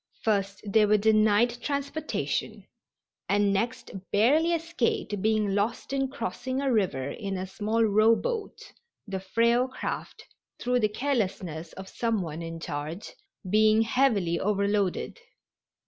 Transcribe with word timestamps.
First 0.23 0.63
they 0.65 0.87
were 0.87 0.97
denied 0.97 1.61
transportation, 1.61 2.65
and 3.29 3.53
next 3.53 3.91
barely 4.11 4.51
escaped 4.51 5.21
being 5.21 5.53
lost 5.53 5.93
in 5.93 6.07
crossing 6.07 6.59
a 6.59 6.73
river 6.73 7.11
in 7.11 7.37
a 7.37 7.45
small 7.45 7.83
rowboat, 7.83 8.73
the 9.05 9.19
frail 9.19 9.67
craft, 9.67 10.25
through 10.57 10.79
the 10.79 10.89
carelessness 10.89 11.71
of 11.73 11.87
some 11.87 12.23
one 12.23 12.41
in 12.41 12.59
charge, 12.59 13.11
being 13.47 13.83
heavily 13.83 14.39
overloaded. 14.39 15.19